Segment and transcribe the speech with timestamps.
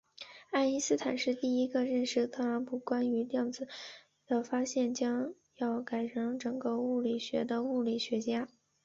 [0.49, 3.67] 爱因斯坦是第一个意识到普朗克关于量子
[4.25, 8.47] 的发现将要改写整个物理学的物理学家。